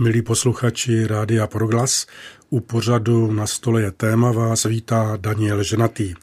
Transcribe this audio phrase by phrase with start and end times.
[0.00, 2.06] Milí posluchači Rádia Proglas,
[2.50, 6.14] u pořadu na stole je téma vás vítá Daniel Ženatý.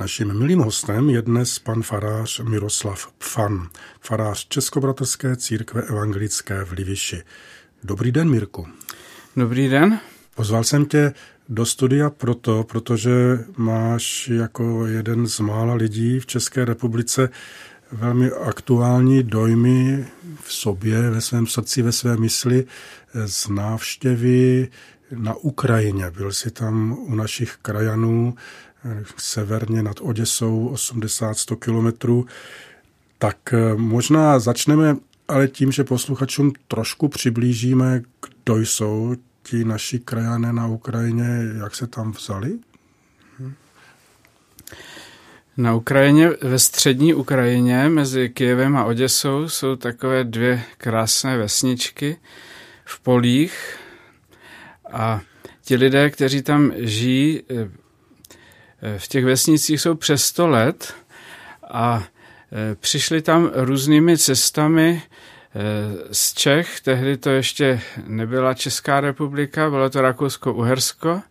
[0.00, 3.68] Naším milým hostem je dnes pan farář Miroslav Pfan,
[4.00, 7.22] farář Českobratrské církve evangelické v Liviši.
[7.84, 8.68] Dobrý den, Mirku.
[9.36, 10.00] Dobrý den.
[10.34, 11.12] Pozval jsem tě
[11.48, 17.28] do studia proto, protože máš jako jeden z mála lidí v České republice
[17.92, 20.06] velmi aktuální dojmy
[20.42, 22.66] v sobě, ve svém srdci, ve své mysli
[23.26, 24.68] z návštěvy
[25.10, 26.10] na Ukrajině.
[26.10, 28.34] Byl jsi tam u našich krajanů
[29.16, 32.26] severně nad Oděsou 80-100 kilometrů.
[33.18, 34.96] Tak eh, možná začneme
[35.28, 38.02] ale tím, že posluchačům trošku přiblížíme,
[38.44, 42.58] kdo jsou ti naši krajané na Ukrajině, jak se tam vzali?
[45.56, 52.16] Na Ukrajině, ve střední Ukrajině, mezi Kijevem a Oděsou, jsou takové dvě krásné vesničky
[52.84, 53.78] v polích.
[54.92, 55.20] A
[55.62, 57.70] ti lidé, kteří tam žijí, eh,
[58.82, 60.94] eh, v těch vesnicích jsou přes 100 let
[61.70, 62.04] a
[62.52, 65.02] eh, přišli tam různými cestami
[66.12, 71.22] z Čech, tehdy to ještě nebyla Česká republika, bylo to Rakousko-Uhersko.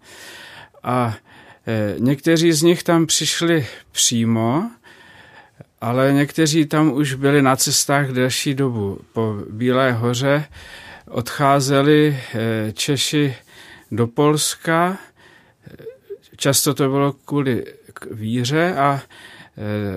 [0.84, 1.16] A
[1.98, 4.72] někteří z nich tam přišli přímo,
[5.82, 9.00] ale někteří tam už byli na cestách delší dobu.
[9.14, 10.46] Po Bílé hoře
[11.08, 12.20] odcházeli
[12.74, 13.36] Češi
[13.92, 14.98] do Polska.
[16.38, 17.66] Často to bylo kvůli
[18.12, 19.02] víře a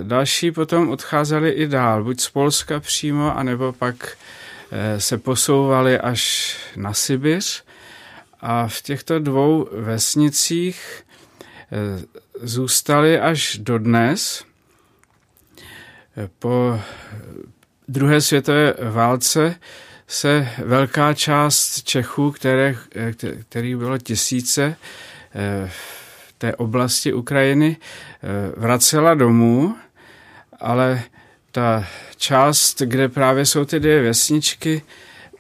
[0.02, 4.16] další potom odcházeli i dál, buď z Polska přímo, anebo pak
[4.98, 7.64] se posouvali až na Sibiř.
[8.40, 11.02] A v těchto dvou vesnicích
[11.72, 14.44] e, zůstali až dodnes.
[16.38, 16.80] Po
[17.88, 19.54] druhé světové válce
[20.06, 22.74] se velká část Čechů, které,
[23.48, 24.76] který bylo tisíce
[25.34, 29.76] eh, v té oblasti Ukrajiny, eh, vracela domů,
[30.60, 31.02] ale
[31.52, 31.86] ta
[32.16, 34.82] část, kde právě jsou ty dvě vesničky,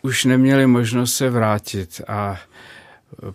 [0.02, 2.40] už neměli možnost se vrátit a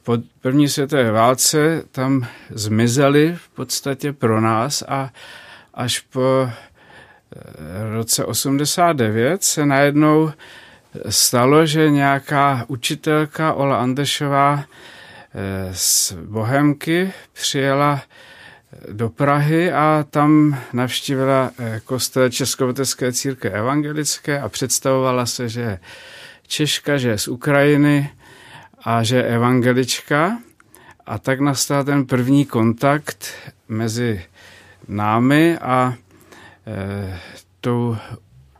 [0.03, 5.09] po první světové válce tam zmizeli v podstatě pro nás a
[5.73, 10.31] až po eh, roce 89 se najednou
[11.09, 20.59] stalo, že nějaká učitelka Ola Andešová eh, z Bohemky přijela eh, do Prahy a tam
[20.73, 21.51] navštívila
[21.85, 25.79] kostel Českovotecké církve evangelické a představovala se, že
[26.47, 28.09] Češka, že je z Ukrajiny
[28.83, 30.37] a že je evangelička.
[31.05, 33.33] A tak nastal ten první kontakt
[33.67, 34.23] mezi
[34.87, 35.93] námi a
[36.67, 37.19] e,
[37.61, 37.97] tou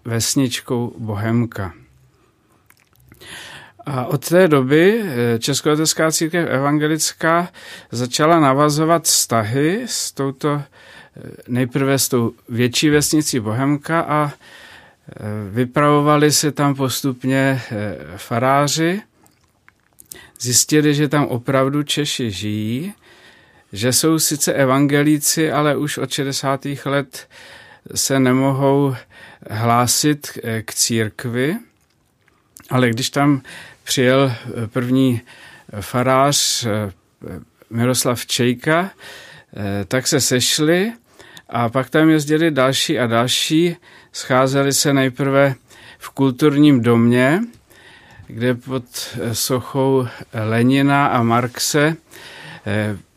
[0.05, 1.73] vesničkou Bohemka.
[3.85, 7.49] A od té doby eh, Českoletecká církev evangelická
[7.91, 10.61] začala navazovat vztahy s touto eh,
[11.47, 15.15] nejprve s tou větší vesnicí Bohemka a eh,
[15.49, 17.61] vypravovali se tam postupně
[18.17, 19.01] faráři,
[20.41, 22.93] zjistili, že tam opravdu Češi žijí,
[23.73, 26.67] že jsou sice evangelíci, ale už od 60.
[26.85, 27.29] let
[27.95, 28.95] se nemohou
[29.49, 31.57] hlásit k církvi,
[32.69, 33.41] ale když tam
[33.83, 34.33] přijel
[34.67, 35.21] první
[35.81, 36.67] farář
[37.69, 38.91] Miroslav Čejka,
[39.87, 40.93] tak se sešli
[41.49, 43.75] a pak tam jezdili další a další.
[44.13, 45.55] Scházeli se nejprve
[45.97, 47.39] v kulturním domě,
[48.31, 48.83] kde pod
[49.33, 51.95] sochou Lenina a Marxe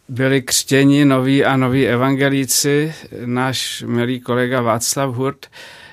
[0.08, 2.94] byli křtěni noví a noví evangelíci.
[3.24, 5.46] Náš milý kolega Václav Hurt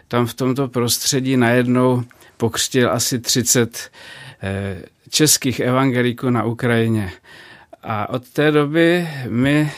[0.07, 2.03] tam v tomto prostředí najednou
[2.37, 3.91] pokřtil asi 30
[4.43, 7.11] Eh, českých evangeliků na Ukrajině.
[7.83, 9.71] A od té doby my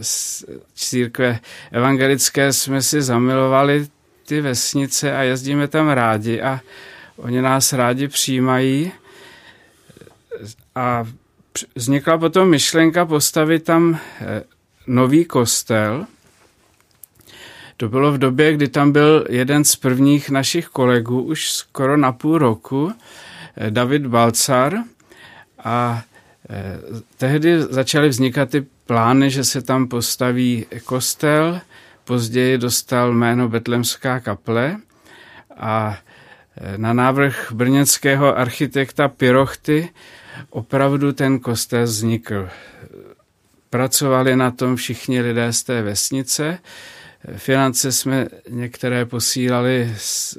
[0.00, 0.44] z
[0.74, 1.38] církve
[1.72, 3.86] evangelické jsme si zamilovali
[4.26, 6.60] ty vesnice a jezdíme tam rádi a
[7.16, 8.92] oni nás rádi přijímají.
[10.74, 11.04] A
[11.74, 14.42] vznikla potom myšlenka postavit tam eh,
[14.86, 16.06] nový kostel.
[17.76, 22.12] To bylo v době, kdy tam byl jeden z prvních našich kolegů už skoro na
[22.12, 22.92] půl roku,
[23.70, 24.78] David Balcar
[25.64, 26.02] a
[26.50, 26.78] eh,
[27.16, 31.60] tehdy začaly vznikat ty plány, že se tam postaví kostel,
[32.04, 34.76] později dostal jméno Betlemská kaple
[35.56, 36.05] a eh,
[36.76, 39.88] na návrh brněnského architekta Pirochty
[40.50, 42.48] opravdu ten kostel vznikl.
[43.70, 46.58] Pracovali na tom všichni lidé z té vesnice.
[47.36, 50.38] Finance jsme některé posílali z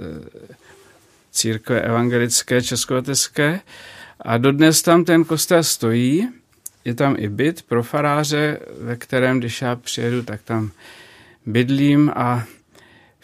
[1.32, 3.60] církve evangelické českovateské
[4.22, 6.30] A dodnes tam ten kostel stojí,
[6.86, 10.72] je tam i byt pro faráře, ve kterém, když já přijedu, tak tam
[11.46, 12.44] bydlím a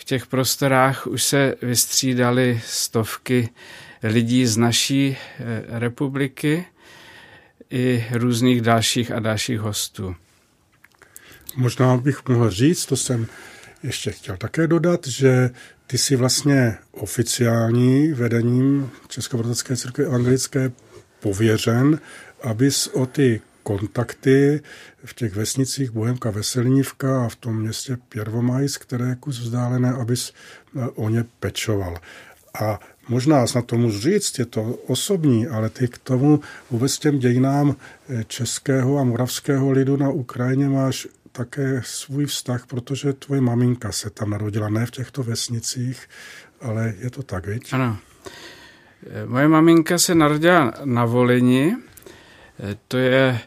[0.04, 3.50] v těch prostorách už se vystřídali stovky
[4.04, 6.66] lidí z naší eh, republiky
[7.70, 10.16] i různých dalších a dalších hostů.
[11.56, 13.28] Možná bych mohl říct, to jsem
[13.84, 15.50] ještě chtěl také dodat, že
[15.88, 20.72] ty jsi vlastně oficiální vedením Českobratocké církve evangelické
[21.20, 22.00] pověřen,
[22.42, 24.62] abys o ty kontakty
[25.06, 30.34] v těch vesnicích Bohemka, Veselnívka a v tom městě Pěrvomajs, které je kus vzdálené, abys
[30.76, 31.98] eh, o ně pečoval.
[32.62, 32.80] A
[33.10, 36.40] možná snad to můžu říct, je to osobní, ale ty k tomu
[36.72, 37.76] vůbec těm dějinám
[38.10, 44.10] eh, českého a moravského lidu na Ukrajině máš také svůj vztah, protože tvoje maminka se
[44.10, 46.10] tam narodila, ne v těchto vesnicích,
[46.62, 47.74] ale je to tak, viď?
[47.74, 47.98] Ano.
[49.08, 51.76] Eh, moje maminka se narodila na Volini,
[52.88, 53.40] to je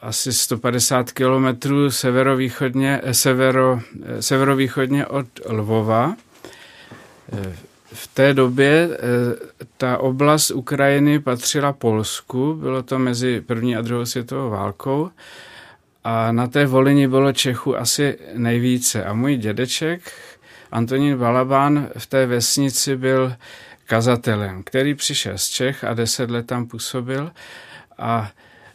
[0.00, 3.80] asi 150 kilometrů severovýchodně, severo,
[4.20, 6.16] severovýchodně od Lvova.
[7.92, 8.98] V té době eh,
[9.76, 15.10] ta oblast Ukrajiny patřila Polsku, bylo to mezi první a druhou světovou válkou
[16.04, 19.04] a na té Volini bylo Čechu asi nejvíce.
[19.04, 20.12] A můj dědeček
[20.72, 23.34] Antonín Balabán v té vesnici byl
[23.86, 27.30] kazatelem, který přišel z Čech a deset let tam působil
[27.98, 28.30] a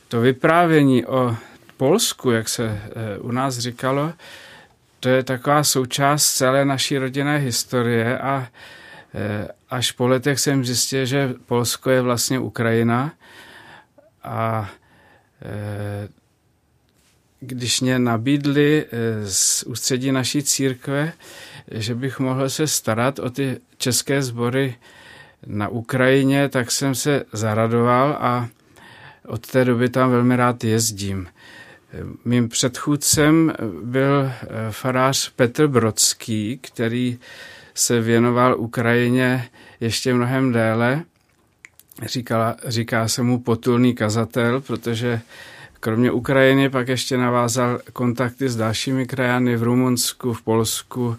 [0.07, 1.35] to vyprávění o
[1.77, 4.13] Polsku, jak se eh, u nás říkalo,
[4.99, 8.47] to je taková součást celé naší rodinné historie a
[9.13, 13.13] eh, až po letech jsem zjistil, že Polsko je vlastně Ukrajina
[14.23, 14.69] a
[15.41, 16.07] eh,
[17.39, 18.85] když mě nabídli
[19.25, 21.13] z ústředí naší církve,
[21.71, 24.75] že bych mohl se starat o ty české sbory
[25.45, 28.47] na Ukrajině, tak jsem se zaradoval a
[29.27, 31.27] od té doby tam velmi rád jezdím.
[32.25, 37.19] Mým předchůdcem byl eh, farář Petr Brodský, který
[37.73, 39.49] se věnoval Ukrajině
[39.79, 41.03] ještě mnohem déle.
[42.03, 45.21] Říkala, říká se mu potulný kazatel, protože
[45.79, 51.17] kromě Ukrajiny pak ještě navázal kontakty s dalšími krajany v Rumunsku, v Polsku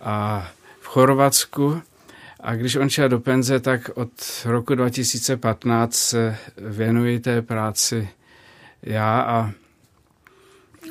[0.00, 0.48] a
[0.80, 1.82] v Chorvatsku.
[2.42, 4.10] A když on šel do penze, tak od
[4.44, 8.08] roku 2015 se věnuji té práci
[8.82, 9.50] já a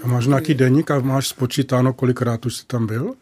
[0.04, 3.14] a máš nějaký denník a máš spočítáno, kolikrát už jsi tam byl?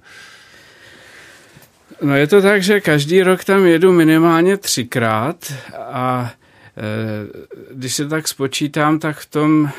[2.01, 6.31] No je to tak, že každý rok tam jedu minimálně třikrát a
[6.77, 9.71] e, když se tak spočítám, tak v tom e,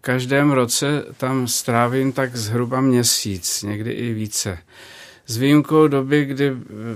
[0.00, 4.58] každém roce tam strávím tak zhruba měsíc, někdy i více
[5.26, 6.52] s výjimkou doby, kdy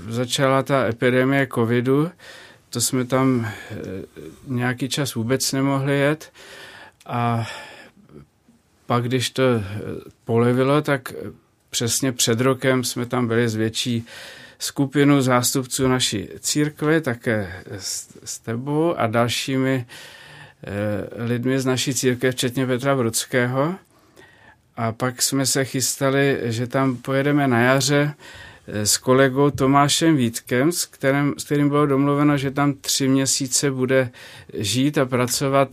[0.09, 2.11] začala ta epidemie covidu,
[2.71, 3.77] to jsme tam eh,
[4.47, 6.33] nějaký čas vůbec nemohli jet
[7.07, 7.49] a
[8.87, 9.63] pak, když to eh,
[10.25, 11.13] polevilo, tak
[11.71, 14.07] přesně před rokem jsme tam byli s větší
[14.59, 17.63] skupinu zástupců naší církve, také
[18.25, 23.75] s tebou a dalšími eh, lidmi z naší církve, včetně Petra Brodského.
[24.77, 28.15] A pak jsme se chystali, že tam pojedeme na jaře
[28.69, 33.71] eh, s kolegou Tomášem Vítkem, s kterým, s kterým bylo domluveno, že tam tři měsíce
[33.71, 34.11] bude
[34.55, 35.69] žít a pracovat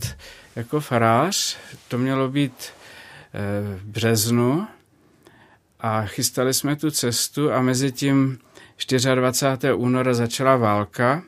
[0.56, 1.56] jako farář.
[1.88, 4.66] To mělo být eh, v březnu
[5.80, 8.38] a chystali jsme tu cestu a mezi tím
[9.14, 9.72] 24.
[9.74, 11.22] února začala válka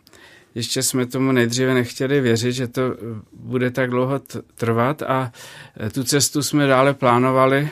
[0.57, 2.97] ještě jsme tomu nejdříve nechtěli věřit, že to eh,
[3.33, 4.21] bude tak dlouho
[4.55, 5.33] trvat a
[5.81, 7.71] eh, tu cestu jsme dále plánovali.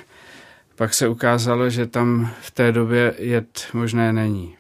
[0.77, 4.57] Pak se ukázalo, že tam v té době jet možné není.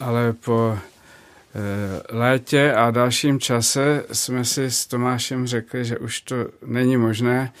[0.00, 6.36] Ale po eh, létě a dalším čase jsme si s Tomášem řekli, že už to
[6.66, 7.52] není možné,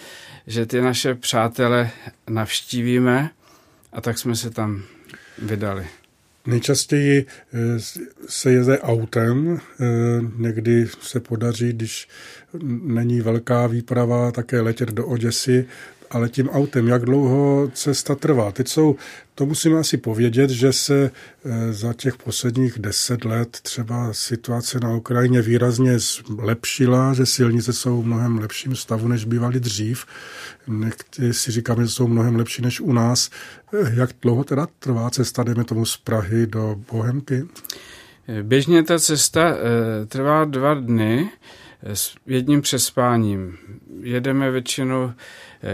[0.46, 1.90] že ty naše přátele
[2.28, 3.30] navštívíme
[3.92, 4.82] a tak jsme se tam
[5.38, 5.99] vydali.
[6.46, 7.56] Nejčastěji eh,
[8.28, 9.84] se jede autem, eh,
[10.36, 12.08] někdy se podaří, když
[12.82, 15.66] není velká výprava, také letět do Oděsy,
[16.10, 18.52] ale tím autem, jak dlouho cesta trvá.
[18.52, 18.96] Teď jsou,
[19.34, 21.10] to musíme asi povědět, že se
[21.44, 28.02] eh, za těch posledních deset let třeba situace na Ukrajině výrazně zlepšila, že silnice jsou
[28.02, 30.06] v mnohem lepším stavu, než bývaly dřív.
[30.68, 33.30] Někdy si říkáme, že jsou mnohem lepší než u nás.
[33.74, 37.48] Eh, jak dlouho teda trvá cesta, dejme tomu z Prahy do Bohemky?
[38.42, 41.30] Běžně ta cesta e, trvá dva dny
[41.82, 43.58] s jedním přespáním.
[44.00, 45.12] Jedeme většinou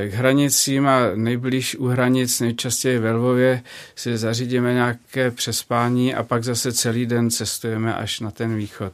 [0.09, 3.63] k hranicím a nejblíž u hranic, nejčastěji ve Lvově,
[3.97, 8.93] si zařídíme nějaké přespání a pak zase celý den cestujeme až na ten východ.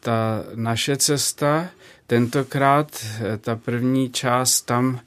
[0.00, 1.68] Ta naše cesta,
[2.06, 3.06] tentokrát
[3.40, 5.00] ta první část tam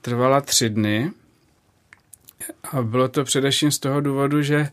[0.00, 1.10] trvala tři dny
[2.72, 4.68] a bylo to především z toho důvodu, že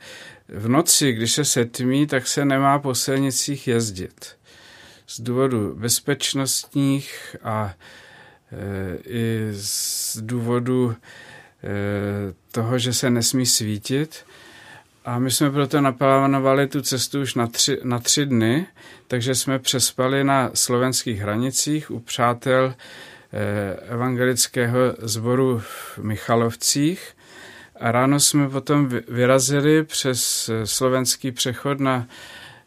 [0.50, 4.26] v noci, když se setmí, tak se nemá po silnicích jezdit.
[5.08, 7.74] Z důvodu bezpečnostních a
[9.06, 10.96] i z důvodu
[11.64, 11.68] e,
[12.52, 14.26] toho, že se nesmí svítit.
[15.06, 18.66] A my jsme proto naplánovali tu cestu už na tři, na tři dny,
[19.08, 22.74] takže jsme přespali na slovenských hranicích u přátel
[23.34, 27.18] e, evangelického sboru v Michalovcích
[27.80, 32.08] a ráno jsme potom vyrazili přes eh, slovenský přechod na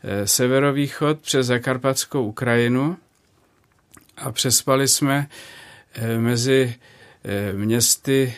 [0.03, 2.97] eh, severovýchod přes Zakarpatskou Ukrajinu
[4.17, 5.60] a přespali jsme eh,
[6.19, 6.75] mezi
[7.53, 8.35] městy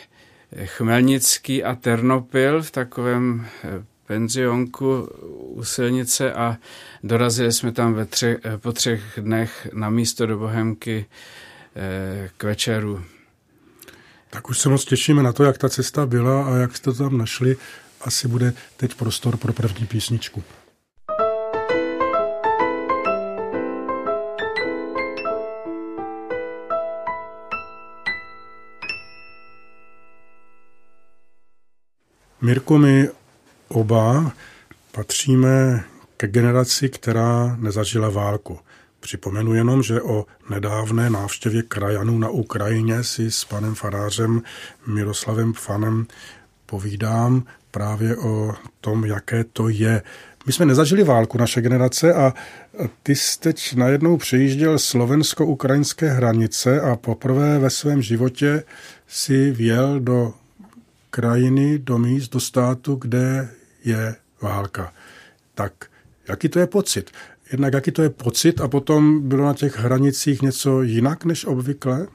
[0.65, 3.47] Chmelnický a Ternopil v takovém
[4.07, 6.57] penzionku u silnice a
[7.03, 11.05] dorazili jsme tam ve třech, po třech dnech na místo do Bohemky
[12.37, 13.03] k večeru.
[14.29, 17.03] Tak už se moc těšíme na to, jak ta cesta byla a jak jste to
[17.03, 17.57] tam našli.
[18.01, 20.43] Asi bude teď prostor pro první písničku.
[32.43, 33.09] Mirko, my
[33.67, 34.31] oba
[34.91, 35.83] patříme
[36.17, 38.59] ke generaci, která nezažila válku.
[38.99, 44.41] Připomenu jenom, že o nedávné návštěvě krajanů na Ukrajině si s panem farářem
[44.87, 46.05] Miroslavem Fanem
[46.65, 50.01] povídám právě o tom, jaké to je.
[50.45, 52.33] My jsme nezažili válku, naše generace, a
[53.03, 58.63] ty jsi teď najednou přejížděl slovensko-ukrajinské hranice a poprvé ve svém životě
[59.07, 60.33] si vjel do
[61.13, 63.49] krajiny, do míst, do státu, kde
[63.85, 64.93] je válka.
[65.55, 65.73] Tak
[66.27, 67.11] jaký to je pocit?
[67.53, 72.07] jednak jaký to je pocit a potom bylo na těch hranicích něco jinak než obvykle?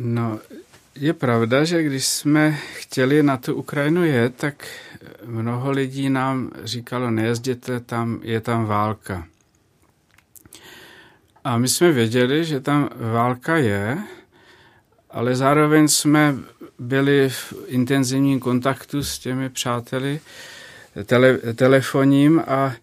[0.00, 0.38] No,
[0.94, 4.66] je pravda, že když jsme chtěli na tu Ukrajinu jet, tak
[5.24, 9.26] mnoho lidí nám říkalo, nejezděte tam, je tam válka.
[11.44, 13.98] A my jsme věděli, že tam válka je,
[15.10, 16.36] ale zároveň jsme
[16.78, 20.20] byli v intenzivním kontaktu s těmi přáteli,
[21.04, 22.74] tele, telefonním a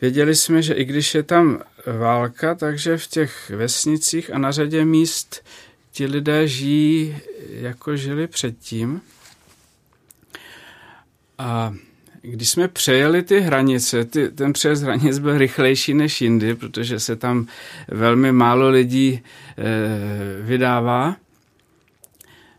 [0.00, 1.60] věděli jsme, že i když je tam
[1.98, 5.44] válka, takže v těch vesnicích a na řadě míst
[5.92, 7.16] ti lidé žijí,
[7.48, 9.00] jako žili předtím.
[11.38, 11.74] A
[12.22, 17.16] když jsme přejeli ty hranice, ty, ten přejezd hranic byl rychlejší než jindy, protože se
[17.16, 17.46] tam
[17.88, 19.22] velmi málo lidí e,
[20.42, 21.16] vydává,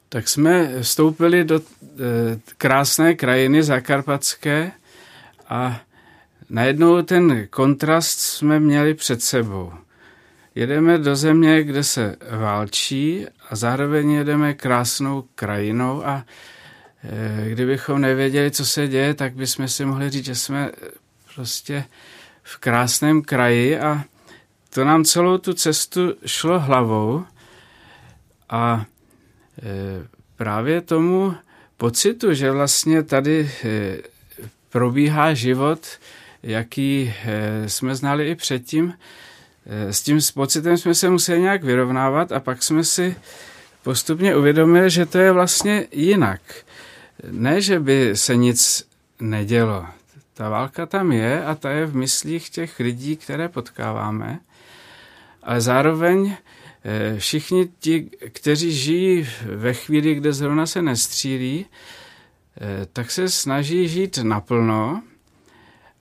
[0.09, 1.61] tak jsme vstoupili do e,
[2.57, 4.71] krásné krajiny zakarpatské,
[5.49, 5.81] a
[6.49, 9.73] najednou ten kontrast jsme měli před sebou.
[10.55, 16.25] Jedeme do země, kde se válčí a zároveň jedeme krásnou krajinou a
[17.03, 20.71] e, kdybychom nevěděli, co se děje, tak bychom si mohli říct, že jsme
[21.35, 21.85] prostě
[22.43, 24.03] v krásném kraji a
[24.69, 27.25] to nám celou tu cestu šlo hlavou
[28.49, 28.85] a
[30.35, 31.35] právě tomu
[31.77, 33.97] pocitu, že vlastně tady e,
[34.69, 35.87] probíhá život,
[36.43, 38.93] jaký eh, jsme znali i předtím.
[39.65, 43.15] Eh, s tím pocitem jsme se museli nějak vyrovnávat a pak jsme si
[43.83, 46.41] postupně uvědomili, že to je vlastně jinak.
[47.31, 48.87] Ne, že by se nic
[49.19, 49.85] nedělo.
[50.33, 54.39] Ta válka tam je a ta je v myslích těch lidí, které potkáváme,
[55.43, 56.37] ale zároveň eh,
[57.17, 61.65] všichni ti, kteří žijí ve chvíli, kde zrovna se nestřílí,
[62.61, 65.03] Eh, tak se snaží žít naplno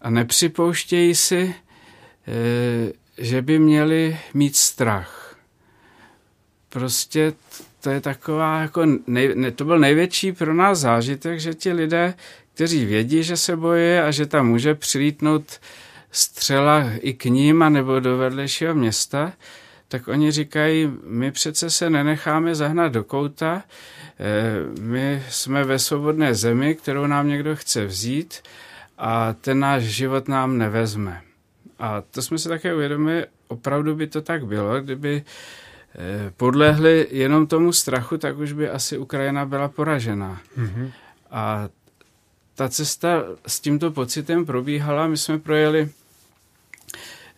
[0.00, 1.54] a nepřipouštějí si,
[2.28, 5.36] eh, že by měli mít strach.
[6.68, 7.32] Prostě
[7.80, 12.14] to je taková, jako nej, ne, to byl největší pro nás zážitek, že ti lidé,
[12.54, 15.60] kteří vědí, že se bojí a že tam může přilítnout
[16.10, 19.32] střela i k ním a nebo do vedlejšího města,
[19.88, 23.62] tak oni říkají, my přece se nenecháme zahnat do kouta,
[24.18, 28.34] eh, my jsme ve svobodné zemi, kterou nám někdo chce vzít
[28.98, 31.20] a ten náš život nám nevezme.
[31.78, 35.24] A to jsme se také uvědomili, opravdu by to tak bylo, kdyby
[35.94, 40.40] eh, podlehli jenom tomu strachu, tak už by asi Ukrajina byla poražena.
[40.58, 40.90] Mm-hmm.
[41.30, 41.68] A
[42.54, 45.88] ta cesta s tímto pocitem probíhala, my jsme projeli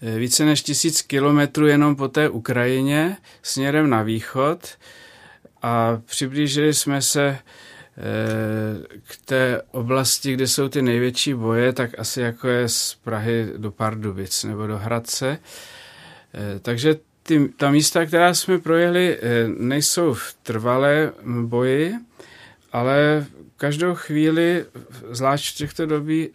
[0.03, 4.69] více než tisíc kilometrů jenom po té Ukrajině směrem na východ
[5.63, 7.39] a přiblížili jsme se
[9.07, 13.71] k té oblasti, kde jsou ty největší boje, tak asi jako je z Prahy do
[13.71, 15.39] Pardubic nebo do Hradce.
[16.63, 19.19] Takže ty, ta místa, která jsme projeli,
[19.59, 21.13] nejsou v trvalé
[21.43, 21.95] boji,
[22.73, 23.27] ale
[23.57, 24.65] každou chvíli,
[25.11, 26.31] zvlášť v, těchto dobí,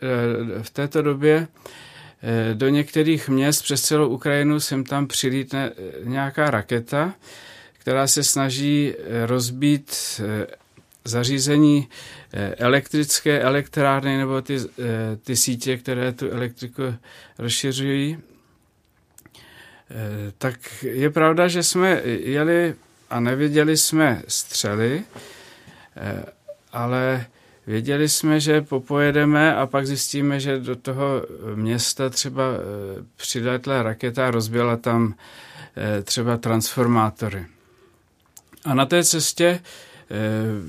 [0.61, 1.47] v této době,
[2.53, 5.71] do některých měst přes celou Ukrajinu sem tam přilítne
[6.03, 7.13] nějaká raketa,
[7.79, 8.93] která se snaží
[9.25, 9.91] rozbít
[11.05, 11.89] zařízení
[12.33, 14.61] eh, elektrické elektrárny nebo ty, eh,
[15.23, 16.81] ty sítě, které tu elektriku
[17.37, 18.21] rozšiřují, eh,
[20.37, 22.75] tak je pravda, že jsme jeli
[23.09, 25.03] a neviděli jsme střely,
[26.71, 27.25] ale
[27.67, 32.43] věděli jsme, že popojedeme a pak zjistíme, že do toho města třeba
[33.15, 35.15] přiletla raketa a rozbila tam
[36.03, 37.45] třeba transformátory.
[38.65, 39.59] A na té cestě
[40.13, 40.15] Eh,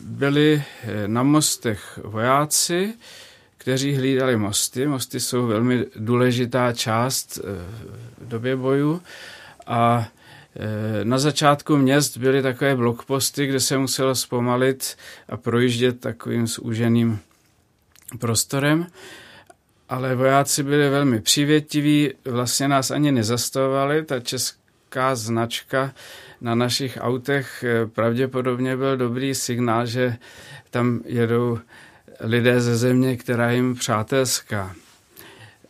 [0.04, 2.94] byli eh, na mostech vojáci,
[3.58, 4.86] kteří hlídali mosty.
[4.86, 7.42] Mosty jsou velmi důležitá část eh,
[8.18, 9.02] v době boju
[9.66, 10.08] a
[11.04, 14.96] na začátku měst byly takové blokposty, kde se muselo zpomalit
[15.28, 17.18] a projíždět takovým zúženým
[18.18, 18.86] prostorem.
[19.88, 24.04] Ale vojáci byli velmi přivětiví, vlastně nás ani nezastavovali.
[24.04, 25.92] Ta česká značka
[26.40, 30.16] na našich autech eh, pravděpodobně byl dobrý signál, že
[30.70, 31.58] tam jedou
[32.20, 34.74] lidé ze země, která jim přátelská.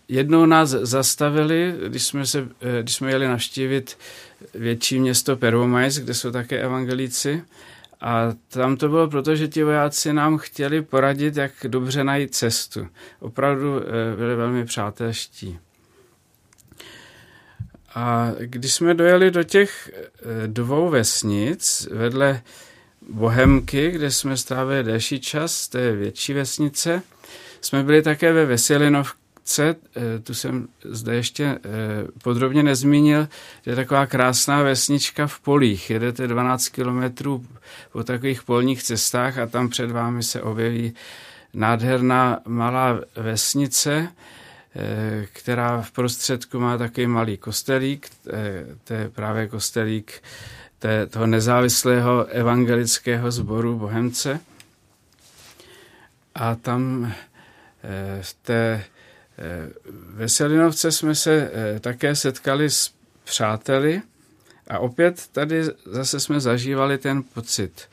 [0.08, 3.98] Jednou nás zastavili, když jsme, se, eh, když jsme jeli navštívit
[4.54, 7.42] větší město Pervomajs, kde jsou také evangelíci.
[8.00, 12.88] A tam to bylo proto, že ti vojáci nám chtěli poradit, jak dobře najít cestu.
[13.20, 15.58] Opravdu eh, byli velmi přátelští.
[17.94, 22.42] A když jsme dojeli do těch eh, dvou vesnic vedle
[23.08, 27.02] Bohemky, kde jsme strávili delší čas, to je větší vesnice,
[27.60, 29.23] jsme byli také ve Veselinovce,
[29.96, 31.58] eh, tu jsem zde ještě eh,
[32.22, 33.28] podrobně nezmínil,
[33.66, 35.90] je taková krásná vesnička v polích.
[35.90, 37.46] Jedete 12 kilometrů
[37.92, 40.94] po takových polních cestách a tam před vámi se objeví
[41.54, 44.08] nádherná malá vesnice,
[44.76, 48.10] Eh, která v prostředku má takový malý kostelík,
[48.84, 50.22] to je právě kostelík
[51.10, 54.40] toho nezávislého evangelického sboru Bohemce.
[56.34, 57.12] A tam
[58.20, 58.84] v té
[59.38, 62.92] eh, Veselinovce jsme se také setkali s
[63.24, 64.02] přáteli
[64.68, 67.88] a opět tady zase jsme zažívali ten pocit.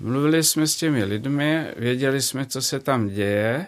[0.00, 3.66] Mluvili jsme s těmi lidmi, věděli jsme, co se tam děje,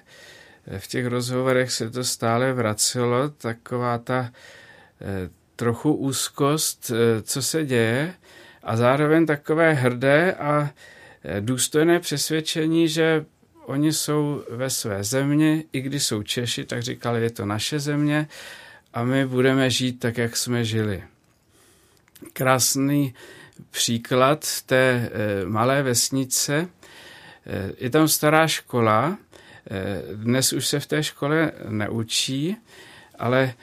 [0.79, 4.31] v těch rozhovorech se to stále vracelo, taková ta
[5.01, 8.15] eh, trochu úzkost, eh, co se děje,
[8.63, 10.71] a zároveň takové hrdé a
[11.25, 13.25] eh, důstojné přesvědčení, že
[13.71, 18.29] oni jsou ve své země, i když jsou Češi, tak říkali, je to naše země
[18.95, 21.03] a my budeme žít tak, jak jsme žili.
[22.33, 23.15] Krásný
[23.71, 25.11] příklad té
[25.45, 26.69] malé vesnice.
[27.79, 29.19] Je tam stará škola,
[29.71, 32.57] Eh, dnes už se v té škole neučí,
[33.19, 33.55] ale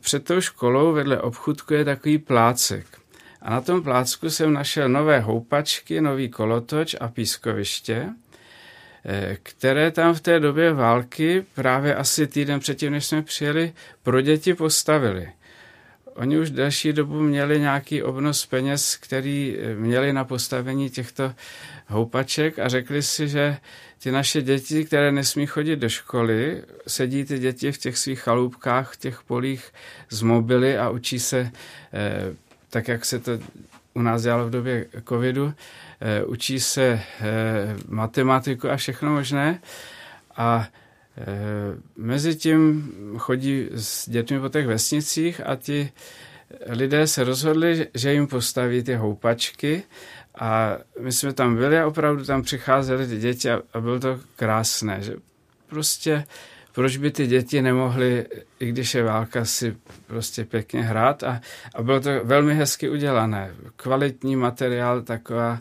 [0.00, 2.86] před tou školou vedle obchudku je takový plácek.
[3.42, 8.08] A na tom plácku jsem našel nové houpačky, nový kolotoč a pískoviště,
[9.42, 14.54] které tam v té době války právě asi týden předtím, než jsme přijeli, pro děti
[14.54, 15.28] postavili.
[16.14, 21.34] Oni už delší dobu měli nějaký obnos peněz, který měli na postavení těchto
[21.86, 23.56] houpaček a řekli si, že
[23.98, 28.92] ty naše děti, které nesmí chodit do školy, sedí ty děti v těch svých chalupkách,
[28.92, 29.72] v těch polích
[30.10, 31.50] z mobily a učí se,
[31.92, 32.34] eh,
[32.70, 33.32] tak jak se to
[33.96, 35.54] u nás dělalo v době covidu,
[36.00, 39.60] eh, učí se eh, matematiku a všechno možné.
[40.36, 40.68] A
[41.96, 45.92] mezi tím chodí s dětmi po těch vesnicích a ti
[46.66, 49.82] lidé se rozhodli, že jim postaví ty houpačky.
[50.38, 54.98] A my jsme tam byli a opravdu tam přicházely ty děti a, bylo to krásné,
[55.00, 55.16] že
[55.66, 56.24] prostě
[56.76, 58.26] proč by ty děti nemohly,
[58.60, 61.40] i když je válka, si prostě pěkně hrát a,
[61.74, 63.54] a bylo to velmi hezky udělané.
[63.76, 65.60] Kvalitní materiál, taková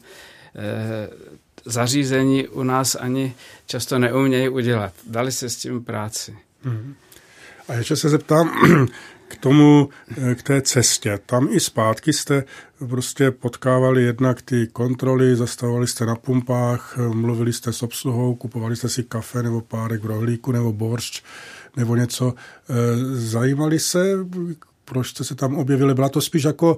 [0.55, 1.09] e,
[1.65, 4.93] zařízení u nás ani často neumějí udělat.
[5.07, 6.37] Dali se s tím práci.
[6.63, 6.95] Mm.
[7.67, 8.51] A ještě se zeptám,
[9.27, 9.89] k tomu,
[10.31, 11.19] eh, k té cestě.
[11.25, 12.43] Tam i zpátky jste
[12.89, 18.89] prostě potkávali jednak ty kontroly, zastavovali jste na pumpách, mluvili jste s obsluhou, kupovali jste
[18.89, 21.23] si kafe nebo párek v rohlíku nebo boršč
[21.77, 22.33] nebo něco.
[22.69, 22.73] Eh,
[23.15, 24.17] zajímali se
[24.85, 25.93] proč jste se tam objevili?
[25.93, 26.77] Byla to spíš jako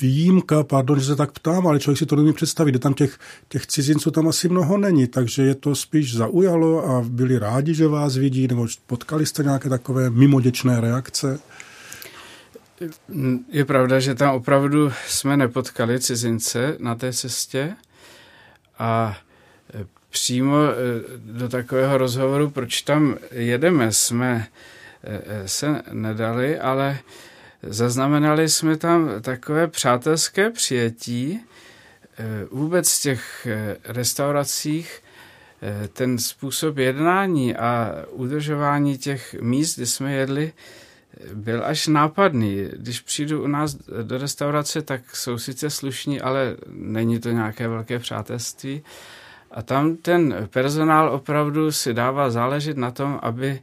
[0.00, 3.66] výjimka, pardon, že se tak ptám, ale člověk si to nemůže představit, tam těch, těch
[3.66, 8.16] cizinců tam asi mnoho není, takže je to spíš zaujalo a byli rádi, že vás
[8.16, 11.38] vidí, nebo potkali jste nějaké takové mimoděčné reakce?
[13.48, 17.76] Je pravda, že tam opravdu jsme nepotkali cizince na té cestě
[18.78, 19.18] a
[19.74, 20.74] e, přímo e,
[21.18, 24.46] do takového rozhovoru, proč tam jedeme, jsme
[25.04, 26.98] e, se nedali, ale
[27.68, 31.40] Zaznamenali jsme tam takové přátelské přijetí.
[32.50, 33.48] Vůbec v těch
[33.84, 35.02] restauracích
[35.92, 40.52] ten způsob jednání a udržování těch míst, kde jsme jedli,
[41.34, 42.68] byl až nápadný.
[42.76, 47.98] Když přijdu u nás do restaurace, tak jsou sice slušní, ale není to nějaké velké
[47.98, 48.82] přátelství.
[49.50, 53.60] A tam ten personál opravdu si dává záležet na tom, aby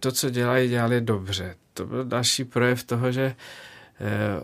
[0.00, 3.36] to, co dělají, dělali dobře to byl další projev toho, že eh,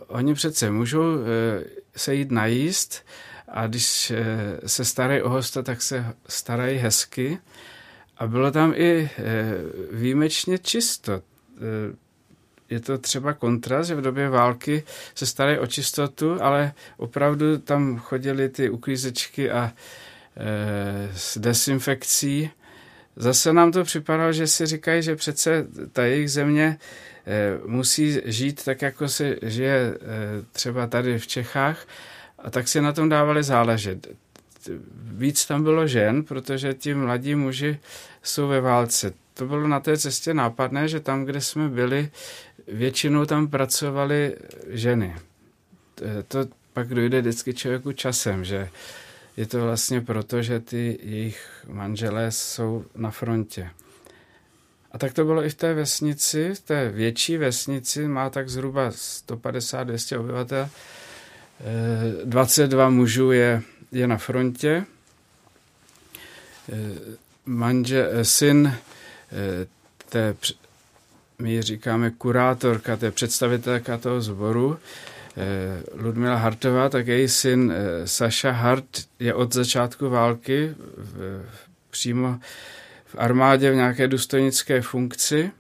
[0.07, 1.65] oni přece můžou eh,
[1.97, 3.07] se jít najíst
[3.49, 4.25] a když eh,
[4.67, 7.39] se starají o hosta, tak se starají hezky.
[8.17, 9.55] A bylo tam i eh,
[9.93, 11.23] výjimečně čisto.
[12.71, 14.83] Je to třeba kontrast, že v době války
[15.15, 19.73] se starají o čistotu, ale opravdu tam chodili ty uklízečky a
[20.37, 22.51] eh, s desinfekcí.
[23.17, 26.79] Zase nám to připadalo, že si říkají, že přece ta jejich země
[27.27, 29.99] Eh, musí žít tak, jako se žije eh,
[30.53, 31.87] třeba tady v Čechách
[32.39, 34.09] a tak si na tom dávali záležet.
[34.95, 37.79] Víc tam bylo žen, protože ti mladí muži
[38.23, 39.13] jsou ve válce.
[39.41, 42.11] To bylo na té cestě nápadné, že tam, kde jsme byli,
[42.69, 44.37] většinou tam pracovaly
[44.69, 45.17] ženy.
[46.29, 46.39] To
[46.73, 48.69] pak dojde vždycky člověku časem, že
[49.37, 53.71] je to vlastně proto, že ty jejich manželé jsou na frontě.
[54.93, 58.91] A tak to bylo i v té vesnici, v té větší vesnici, má tak zhruba
[58.91, 60.69] 150-200 obyvatel.
[62.25, 64.85] 22 eh, mužů je, je na frontě.
[66.73, 66.77] Eh,
[67.47, 68.75] manže, eh, syn
[70.09, 70.35] té,
[71.39, 74.79] my říkáme kurátorka, té představitelka toho sboru,
[75.95, 77.73] Ludmila Hartová, tak její syn
[78.05, 78.85] Saša Hart
[79.19, 80.75] je od začátku války
[81.91, 82.39] přímo
[83.07, 85.51] v armádě v nějaké důstojnické funkci.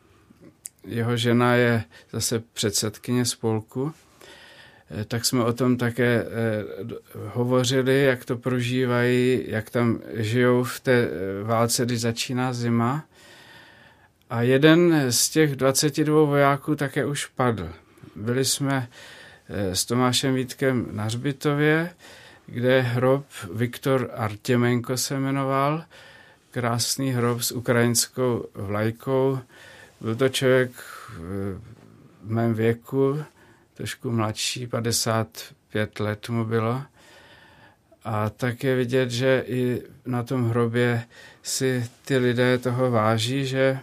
[0.87, 3.92] Jeho žena je zase předsedkyně spolku.
[5.00, 6.26] Eh, tak jsme o tom také eh,
[7.14, 11.09] hovořili, jak to prožívají, jak tam žijou v té eh,
[11.44, 13.04] válce, když začíná zima.
[14.31, 17.73] A jeden z těch 22 vojáků také už padl.
[18.16, 18.88] Byli jsme
[19.49, 21.95] s Tomášem Vítkem na Hřbitově,
[22.47, 25.85] kde hrob Viktor Artěmenko se jmenoval,
[26.51, 29.38] krásný hrob s ukrajinskou vlajkou.
[30.01, 30.71] Byl to člověk
[31.19, 33.23] v mém věku,
[33.75, 36.83] trošku mladší, 55 let mu bylo.
[38.05, 41.05] A tak je vidět, že i na tom hrobě
[41.43, 43.79] si ty lidé toho váží, že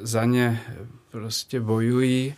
[0.00, 0.60] za ně
[1.10, 2.34] prostě bojují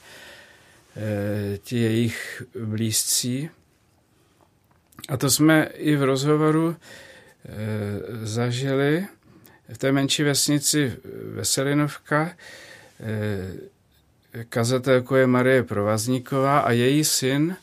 [0.97, 3.51] e, ti jejich blízcí.
[5.09, 9.07] A to jsme i v rozhovoru e, zažili,
[9.73, 10.97] v té menší vesnici
[11.35, 12.31] Veselinovka
[13.01, 17.57] eh, kazatelkou je Marie Provazníková a její syn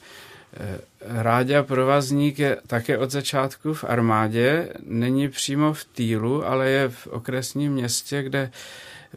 [0.53, 6.89] eh, Ráďa Provazník je také od začátku v armádě, není přímo v Týlu, ale je
[6.89, 8.51] v okresním městě, kde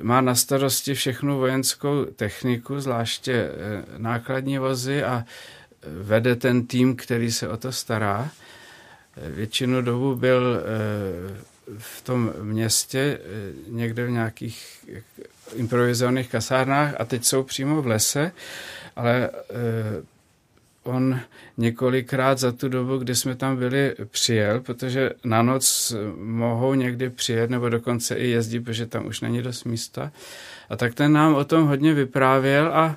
[0.03, 5.25] má na starosti všechnu vojenskou techniku, zvláště eh, nákladní vozy a
[5.87, 8.31] vede ten tým, který se o to stará.
[9.17, 10.63] Většinu dobu byl
[11.79, 14.87] v tom městě, eh, někde v nějakých
[15.55, 18.33] improvizovaných kasárnách a teď jsou přímo v lese,
[18.97, 20.03] ale eh,
[20.83, 21.21] on
[21.57, 27.51] několikrát za tu dobu, kdy jsme tam byli, přijel, protože na noc mohou někdy přijet
[27.51, 30.13] nebo dokonce i jezdit, protože tam už není dost místa.
[30.69, 32.97] A tak ten nám o tom hodně vyprávěl a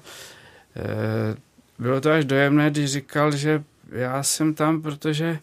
[0.76, 1.36] e,
[1.80, 5.40] bylo to až dojemné, když říkal, že já jsem tam, protože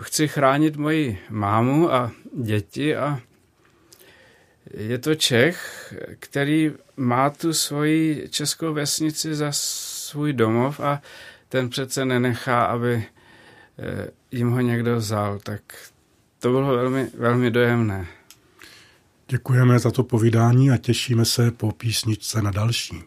[0.00, 3.20] chci chránit moji mámu a děti a
[4.74, 11.02] je to Čech, který má tu svoji českou vesnici za svůj domov a
[11.54, 12.94] ten přece nenechá, aby
[13.78, 15.38] eh, jim ho někdo vzal.
[15.38, 15.60] Tak
[16.38, 18.06] to bylo velmi, velmi dojemné.
[19.28, 23.02] Děkujeme za to povídání a těšíme se po písničce na další.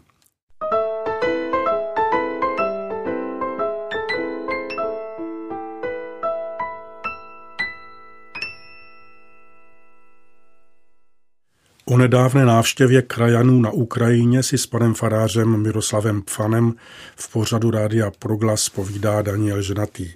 [11.89, 16.73] O nedávné návštěvě krajanů na Ukrajině si s panem farářem Miroslavem Pfanem
[17.15, 20.13] v pořadu Rádia Proglas povídá Daniel Ženatý.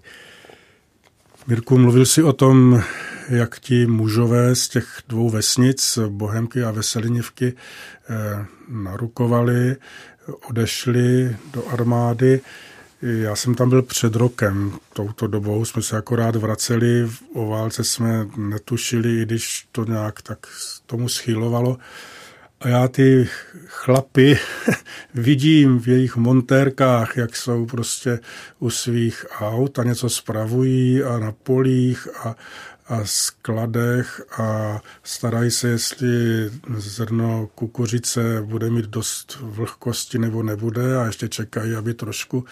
[1.48, 2.84] Mirku, mluvil si o tom,
[3.30, 7.54] jak ti mužové z těch dvou vesnic, Bohemky a Veselinivky,
[8.10, 9.76] eh, narukovali,
[10.50, 12.42] odešli do armády.
[13.02, 18.28] Já jsem tam byl před rokem, touto dobou jsme se akorát vraceli, o válce jsme
[18.38, 20.48] netušili, i když to nějak tak
[20.86, 21.78] tomu schylovalo.
[22.60, 23.30] A já ty
[23.66, 24.40] chlapy
[25.14, 28.20] vidím v jejich montérkách, jak jsou prostě
[28.60, 32.36] u svých aut a něco spravují a na polích a,
[33.04, 36.10] skladech a starají se, jestli
[36.78, 42.46] zrno kukuřice bude mít dost vlhkosti nebo nebude a ještě čekají, aby trošku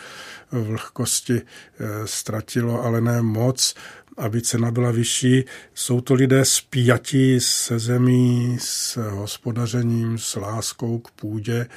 [0.51, 3.75] vlhkosti eh, ztratilo, ale ne moc,
[4.17, 5.43] aby cena byla vyšší.
[5.73, 11.67] Jsou to lidé spjatí se zemí, s hospodařením, s láskou k půdě.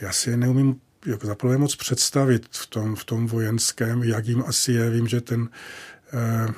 [0.00, 4.44] Já si je neumím jako zaprvé moc představit v tom, v tom vojenském, jak jim
[4.46, 4.90] asi je.
[4.90, 5.48] Vím, že ten
[6.12, 6.52] Eh,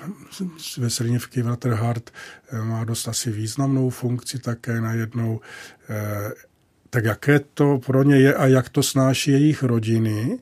[0.78, 2.10] Veselínivky Waterhard
[2.50, 5.40] eh, má dost asi významnou funkci také najednou.
[5.90, 6.32] Eh,
[6.90, 10.38] tak jaké to pro ně je a jak to snáší jejich rodiny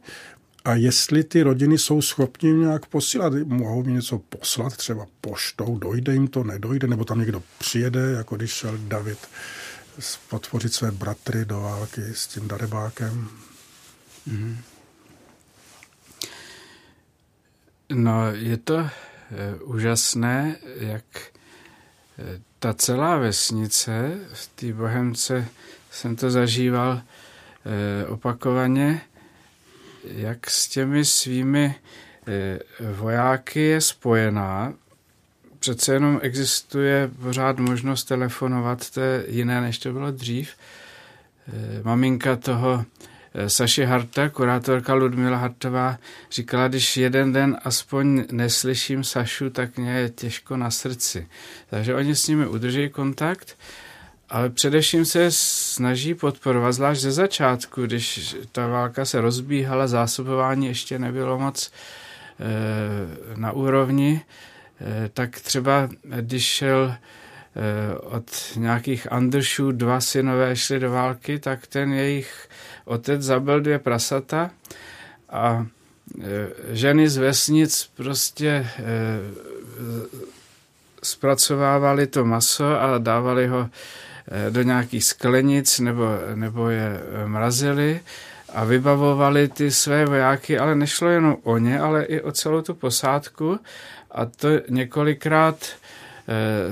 [0.64, 6.12] a jestli ty rodiny jsou schopni nějak posílat, mohou mi něco poslat, třeba poštou, dojde
[6.12, 9.18] jim to, nedojde, nebo tam někdo přijede, jako když šel David
[10.28, 13.28] podpořit své bratry do války s tím darebákem.
[14.28, 14.56] Mm-hmm.
[17.94, 18.88] No, je to e,
[19.64, 25.48] úžasné, jak e, ta celá vesnice, v té Bohemce
[25.90, 29.00] jsem to zažíval e, opakovaně,
[30.04, 31.74] jak s těmi svými
[32.92, 34.74] vojáky je spojená.
[35.58, 40.50] Přece jenom existuje pořád možnost telefonovat, to je jiné, než to bylo dřív.
[41.82, 42.84] Maminka toho
[43.46, 45.98] Saši Harta, kurátorka Ludmila Hartová,
[46.30, 51.28] říkala, když jeden den aspoň neslyším Sašu, tak mě je těžko na srdci.
[51.70, 53.58] Takže oni s nimi udrží kontakt,
[54.28, 60.98] ale především se snaží podporovat, zvlášť ze začátku, když ta válka se rozbíhala, zásobování ještě
[60.98, 64.20] nebylo moc e, na úrovni,
[64.80, 66.94] e, tak třeba když šel
[68.02, 72.48] od nějakých Anderšů dva synové šli do války, tak ten jejich
[72.84, 74.50] otec zabil dvě prasata
[75.30, 75.66] a
[76.22, 78.66] e, ženy z vesnic prostě e,
[81.02, 83.70] zpracovávali to maso a dávali ho
[84.50, 88.00] do nějakých sklenic nebo, nebo je mrazili
[88.54, 92.74] a vybavovali ty své vojáky, ale nešlo jenom o ně, ale i o celou tu
[92.74, 93.60] posádku
[94.10, 95.56] a to několikrát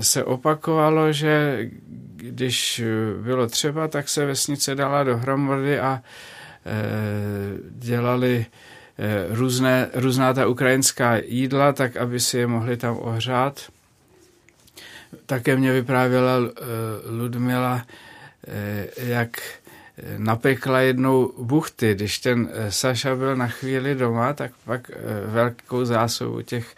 [0.01, 1.59] se opakovalo, že
[2.31, 2.83] když
[3.23, 6.03] bylo třeba, tak se vesnice dala dohromady a
[6.67, 6.73] eh,
[7.71, 8.47] dělali
[8.99, 13.61] eh, různé, různá ta ukrajinská jídla, tak aby si je mohli tam ohřát.
[15.27, 16.63] Také mě vyprávěla eh,
[17.11, 17.87] Ludmila,
[18.97, 19.43] jak
[20.17, 21.95] napekla jednou buchty.
[21.95, 24.91] Když ten Saša byl na chvíli doma, tak pak
[25.27, 26.75] velkou zásobu těch,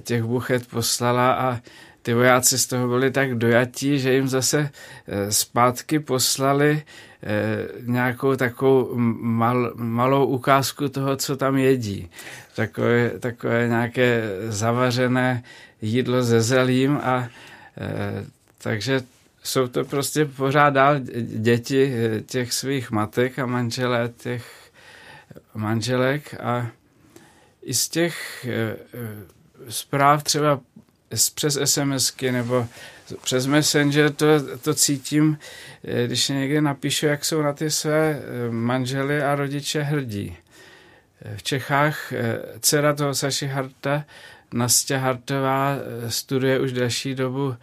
[0.00, 1.60] těch buchet poslala a
[2.02, 4.70] ty vojáci z toho byli tak dojatí, že jim zase
[5.06, 6.82] eh, zpátky poslali
[7.22, 12.10] eh, nějakou takovou mal, malou ukázku toho, co tam jedí.
[12.56, 15.42] Takové, takové nějaké zavařené
[15.82, 17.28] jídlo ze zelím a
[17.78, 18.24] eh,
[18.62, 19.00] takže
[19.42, 21.94] jsou to prostě pořád dál děti
[22.26, 24.44] těch svých matek a manželé těch
[25.54, 26.66] manželek a
[27.62, 28.46] i z těch
[29.68, 30.60] zpráv třeba
[31.34, 32.66] přes SMSky nebo
[33.22, 34.26] přes Messenger to,
[34.62, 35.38] to cítím,
[35.84, 40.36] eh, když někde napíšu, jak jsou na ty své eh, manžely a rodiče hrdí.
[41.22, 42.12] Eh, v Čechách
[42.60, 44.04] dcera toho Saši Harta,
[44.52, 45.76] Nastě Hartová,
[46.08, 47.56] studuje už další dobu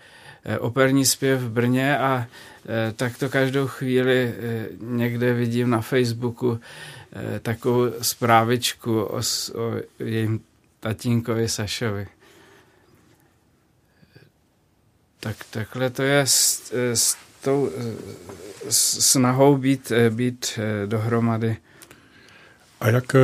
[0.60, 2.28] operní zpěv v Brně a
[2.96, 4.34] tak to každou chvíli
[4.82, 6.60] někde vidím na Facebooku
[7.42, 9.18] takovou zprávičku o,
[9.56, 10.40] o jejím
[10.80, 12.08] tatínkovi Sašovi.
[15.28, 17.72] Tak takhle to je s, s tou
[18.70, 21.58] snahou být, být eh, dohromady.
[22.80, 23.16] A jak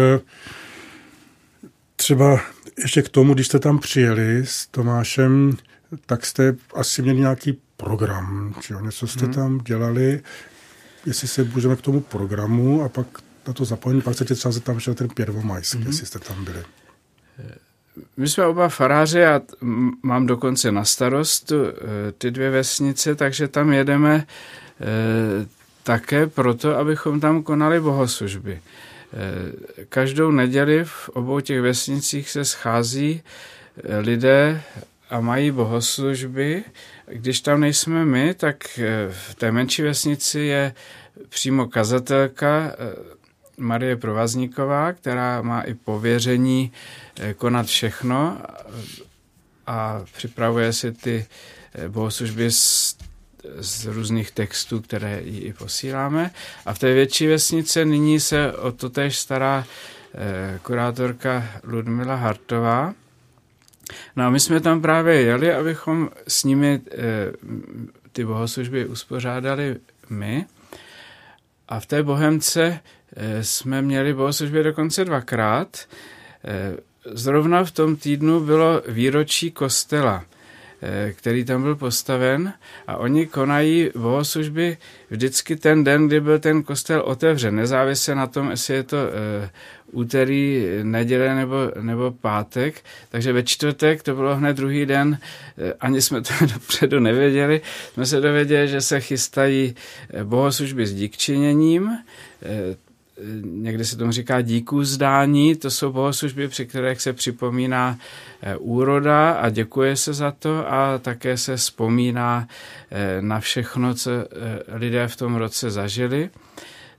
[1.96, 2.42] třeba
[2.78, 5.58] ještě k tomu, když jste tam přijeli s Tomášem,
[6.06, 9.34] tak jste asi měli nějaký program, či něco jste hmm.
[9.34, 10.22] tam dělali,
[11.06, 13.08] jestli se můžeme k tomu programu a pak
[13.48, 15.88] na to zapojení, pak se tě třeba tam šel ten Pěrvomajsk, hmm.
[15.88, 16.64] jestli jste tam byli.
[18.18, 19.42] My jsme oba faráři a
[20.04, 24.26] mám dokonce na starost eh, ty dvě vesnice, takže tam jedeme
[25.84, 28.62] také proto, abychom tam konali bohoslužby.
[29.90, 33.22] Každou neděli v obou těch vesnicích se schází
[34.00, 34.62] lidé
[35.10, 36.64] a mají bohoslužby.
[37.08, 38.80] Když tam nejsme my, tak
[39.10, 40.74] v té menší vesnici je
[41.30, 42.76] přímo kazatelka
[43.58, 46.72] Marie Provazníková, která má i pověření
[47.20, 48.42] eh, konat všechno
[49.68, 51.26] a připravuje si ty
[51.74, 52.98] eh, bohoslužby z,
[53.58, 56.32] z různých textů, které jí posíláme.
[56.66, 59.66] A v té větší vesnice nyní se o to tež stará
[60.14, 62.94] eh, kurátorka Ludmila Hartová.
[64.16, 66.82] No a my jsme tam právě jeli, abychom s nimi
[68.12, 69.76] ty bohoslužby uspořádali
[70.10, 70.46] my.
[71.68, 73.03] A v té Bohemce Eh,
[73.42, 75.78] jsme měli bohoslužby dokonce dvakrát.
[76.46, 80.26] Eh, zrovna v tom týdnu bylo výročí kostela,
[80.82, 82.54] eh, který tam byl postaven
[82.88, 84.78] a oni konají bohoslužby
[85.10, 88.98] vždycky ten den, kdy byl ten kostel otevřen, nezávisle na tom, jestli je to
[89.92, 92.82] úterý, neděle nebo, nebo pátek.
[93.10, 95.18] Takže ve čtvrtek, to bylo hned druhý den,
[95.80, 97.62] ani jsme to dopředu nevěděli,
[97.94, 99.76] jsme se dověděli, že se chystají
[100.24, 101.98] bohoslužby s díkčiněním,
[103.44, 107.98] někdy se tomu říká díků zdání, to jsou bohoslužby, při kterých se připomíná
[108.42, 112.48] eh, úroda a děkuje se za to a také se vzpomíná
[112.92, 114.26] eh, na všechno, co eh,
[114.78, 116.30] lidé v tom roce zažili.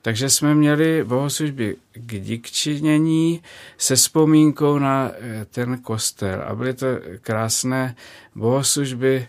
[0.02, 3.42] Takže jsme měli bohoslužby k díkčinění
[3.78, 5.10] se vzpomínkou na
[5.50, 6.86] ten kostel a byly to
[7.20, 7.96] krásné
[8.34, 9.28] bohoslužby,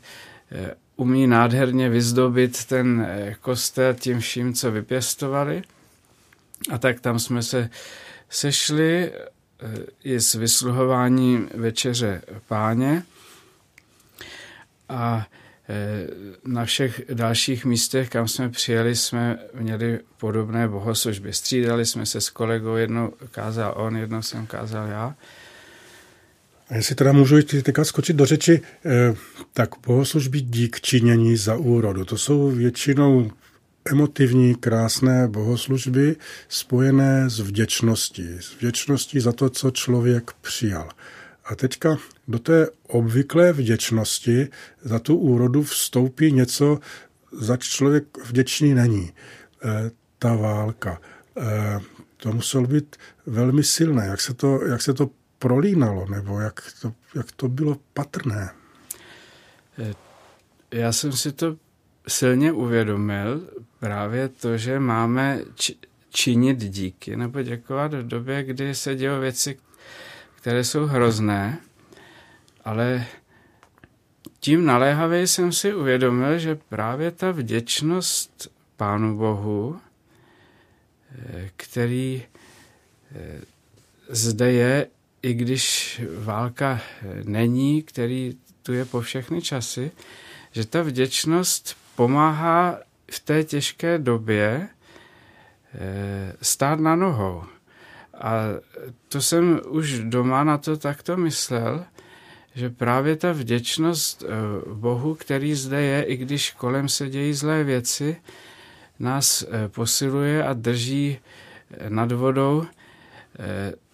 [0.96, 3.08] umí nádherně vyzdobit ten
[3.42, 5.64] kostel tím vším, co vypěstovali.
[6.72, 7.70] A tak tam jsme se
[8.30, 9.68] sešli eh,
[10.04, 13.04] i s vysluhováním večeře páně
[14.90, 15.28] a
[15.70, 16.08] eh,
[16.46, 21.34] na všech dalších místech, kam jsme přijeli, jsme měli podobné bohoslužby.
[21.34, 25.16] Střídali jsme se s kolegou, jednou kázal on, jednou jsem kázal já.
[26.70, 29.16] A jestli teda můžu teďka skočit do řeči, eh,
[29.54, 32.06] tak bohoslužby dík činění za úrodu.
[32.06, 33.32] To jsou většinou
[33.92, 36.16] emotivní, krásné bohoslužby
[36.50, 38.38] spojené s vděčností.
[38.40, 40.90] S vděčností za to, co člověk přijal.
[41.46, 44.50] A teďka do té obvyklé vděčnosti
[44.82, 46.80] za tu úrodu vstoupí něco,
[47.32, 49.14] za člověk vděčný není.
[49.64, 51.02] E, ta válka.
[51.38, 51.80] E,
[52.18, 52.96] to muselo být
[53.26, 54.06] velmi silné.
[54.06, 58.50] Jak se to, jak se to prolínalo, nebo jak to, jak to bylo patrné?
[59.80, 59.94] E,
[60.72, 61.58] já jsem si to
[62.08, 63.42] silně uvědomil
[63.86, 65.76] právě to, že máme či,
[66.10, 69.58] činit díky nebo děkovat v době, kdy se dějí věci,
[70.36, 71.58] které jsou hrozné,
[72.64, 73.06] ale
[74.40, 79.80] tím naléhavě jsem si uvědomil, že právě ta vděčnost Pánu Bohu,
[81.20, 82.24] eh, který
[83.16, 83.42] eh,
[84.10, 84.88] zde je,
[85.22, 86.82] i když válka
[87.24, 89.92] není, který tu je po všechny časy,
[90.52, 92.80] že ta vděčnost pomáhá
[93.12, 94.68] v té těžké době
[95.74, 97.44] eh, stát na nohou.
[98.14, 98.34] A
[99.10, 101.86] to jsem už doma na to takto myslel,
[102.56, 104.30] že právě ta vděčnost eh,
[104.74, 108.18] Bohu, který zde je, i když kolem se dějí zlé věci,
[109.00, 111.20] nás eh, posiluje a drží
[111.90, 112.66] nad vodou.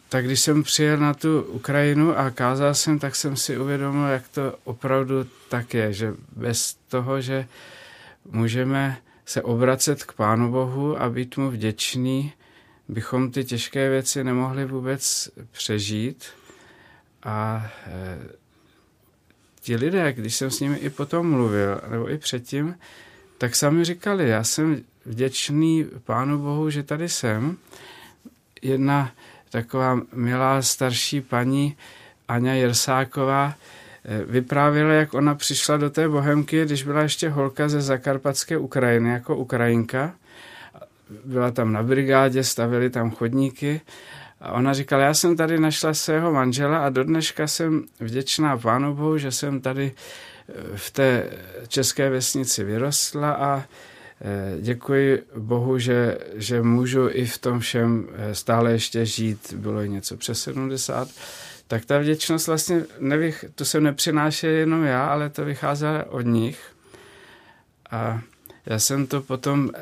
[0.10, 4.28] Tak když jsem přijel na tu Ukrajinu a kázal jsem, tak jsem si uvědomil, jak
[4.28, 7.48] to opravdu tak je, že bez toho, že
[8.26, 12.34] můžeme se obracet k Pánu Bohu a být mu vděčný,
[12.88, 16.26] bychom ty těžké věci nemohli vůbec přežít.
[17.24, 18.20] A e,
[19.62, 22.76] ti lidé, když jsem s nimi i potom mluvil, nebo i předtím,
[23.38, 27.58] tak sami říkali, já jsem vděčný Pánu Bohu, že tady jsem.
[28.62, 29.12] Jedna
[29.50, 31.78] taková milá starší paní,
[32.28, 33.56] Aňa Jersáková,
[34.26, 39.36] vyprávěla, jak ona přišla do té bohemky, když byla ještě holka ze zakarpatské Ukrajiny, jako
[39.36, 40.14] Ukrajinka.
[41.26, 43.82] Byla tam na brigádě, stavili tam chodníky
[44.42, 48.96] a ona říkala, já jsem tady našla svého manžela a do dneška jsem vděčná Pánu
[48.96, 51.30] Bohu, že jsem tady eh, v té
[51.68, 53.64] české vesnici vyrostla a
[54.22, 59.54] eh, děkuji Bohu, že, že můžu i v tom všem stále ještě žít.
[59.54, 61.08] Bylo něco přes 70
[61.72, 66.60] tak ta vděčnost vlastně, nevych, to jsem nepřinášel jenom já, ale to vycházelo od nich.
[67.92, 68.22] A
[68.66, 69.80] já jsem to potom e,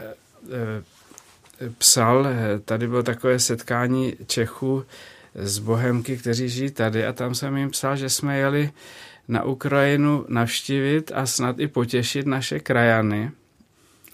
[1.65, 2.27] e, psal,
[2.65, 4.85] tady bylo takové setkání Čechů
[5.35, 8.71] z Bohemky, kteří žijí tady a tam jsem jim psal, že jsme jeli
[9.27, 13.31] na Ukrajinu navštívit a snad i potěšit naše krajany.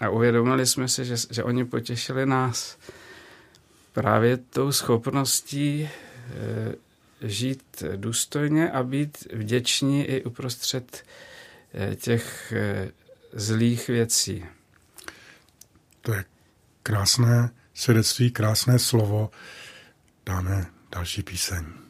[0.00, 2.78] A uvědomili jsme si, že, že oni potěšili nás
[3.92, 6.85] právě tou schopností e,
[7.22, 11.04] žít důstojně a být vděční i uprostřed
[11.74, 12.90] e, těch e,
[13.32, 14.44] zlých věcí.
[16.00, 16.24] To je
[16.82, 19.30] krásné svědectví, krásné slovo.
[20.26, 21.85] Dáme další píseň.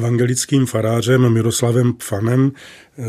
[0.00, 2.52] Evangelickým farářem Miroslavem Pfanem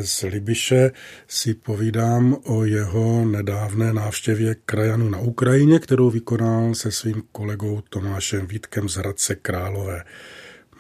[0.02, 0.92] z Libiše
[1.28, 8.48] si povídám o jeho nedávné návštěvě krajanu na Ukrajině, kterou vykonal se svým kolegou Tomášem
[8.48, 10.04] Vítkem z Hradce Králové.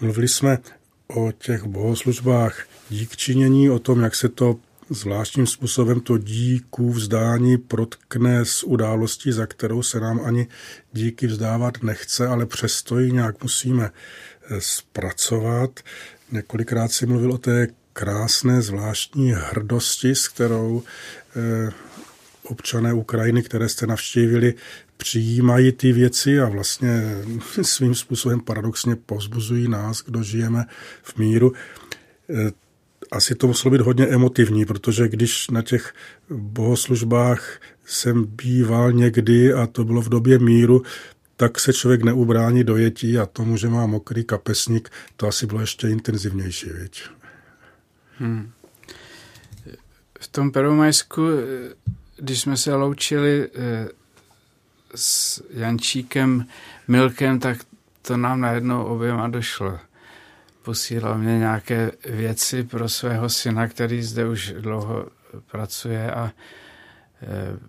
[0.01, 0.57] Mluvili jsme
[1.07, 4.55] o těch bohoslužbách dík činění, o tom, jak se to
[4.89, 10.47] zvláštním způsobem to díku vzdání protkne s událostí, za kterou se nám ani
[10.93, 13.91] díky vzdávat nechce, ale přesto ji nějak musíme
[14.60, 15.80] zpracovat.
[16.32, 20.84] Několikrát si mluvil o té krásné zvláštní hrdosti, s kterou
[21.36, 21.72] eh,
[22.43, 24.54] občané Ukrajiny, které jste navštívili,
[24.97, 27.04] přijímají ty věci a vlastně
[27.62, 30.66] svým způsobem paradoxně pozbuzují nás, kdo žijeme
[31.04, 31.54] v míru.
[32.30, 32.52] Eh,
[33.12, 35.93] asi to muselo být hodně emotivní, protože když na těch
[36.30, 40.82] bohoslužbách jsem býval někdy a to bylo v době míru,
[41.42, 45.88] tak se člověk neubrání dojetí a tomu, že má mokrý kapesník, to asi bylo ještě
[45.88, 47.04] intenzivnější, věď.
[48.18, 48.52] Hmm.
[50.20, 51.22] V tom Perumajsku,
[52.18, 53.89] když jsme se loučili eh,
[54.96, 56.46] s Jančíkem
[56.88, 57.58] Milkem, tak
[58.02, 59.80] to nám najednou oběma došlo
[60.64, 65.08] posílal mě nějaké věci pro svého syna, který zde už dlouho
[65.52, 66.34] pracuje a e,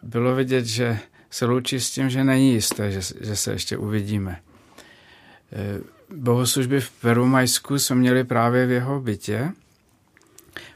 [0.03, 0.99] bylo vidět, že
[1.33, 4.41] se loučí s tím, že není jisté, že, že se ještě uvidíme.
[5.53, 5.81] E,
[6.17, 9.51] bohoslužby v Perumajsku jsme měli právě v jeho bytě.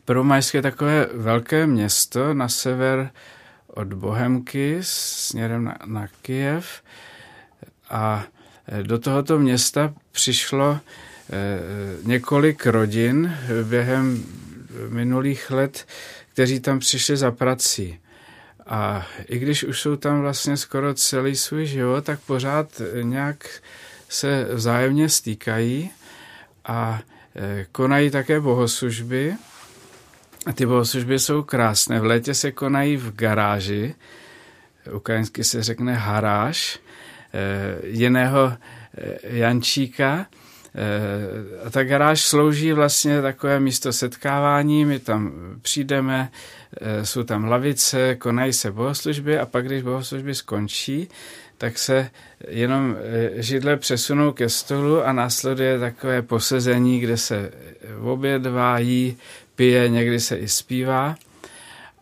[0.05, 3.11] Perumajsk je takové velké město na sever
[3.67, 6.83] od Bohemky směrem na, na Kijev
[7.91, 8.25] a
[8.69, 10.81] e, do tohoto města přišlo
[11.31, 11.61] Eh,
[12.03, 14.25] několik rodin během
[14.89, 15.87] minulých let,
[16.33, 17.99] kteří tam přišli za prací.
[18.67, 23.63] A i když už jsou tam vlastně skoro celý svůj život, tak pořád nějak
[24.09, 25.91] se vzájemně stýkají
[26.65, 27.01] a
[27.37, 29.35] eh, konají také bohoslužby.
[30.47, 32.01] A ty bohoslužby jsou krásné.
[32.01, 33.95] V létě se konají v garáži,
[34.93, 36.79] ukrajinsky se řekne haráž,
[37.35, 38.53] eh, jiného
[39.23, 40.37] Jančíka, Eh,
[41.65, 46.31] a ta garáž slouží vlastně takové místo setkávání, my tam přijdeme,
[46.81, 51.09] eh, jsou tam lavice, konají se bohoslužby a pak, když bohoslužby skončí,
[51.59, 52.11] tak se
[52.49, 57.51] jenom eh, židle přesunou ke stolu a následuje takové posezení, kde se
[58.01, 59.17] obědvá, jí,
[59.55, 61.17] pije, někdy se i zpívá.